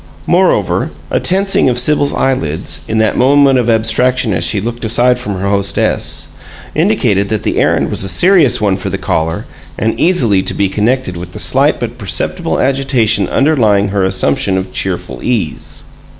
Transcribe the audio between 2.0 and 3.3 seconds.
eyelids, in that